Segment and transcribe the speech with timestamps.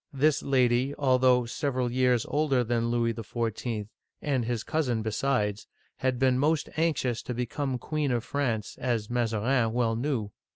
[0.11, 3.87] This lady, al though several years older than Louis XIV.,
[4.19, 9.73] and his cousin besides, had been most anxious to become Queen of France, as Mazarin
[9.73, 10.31] well knew.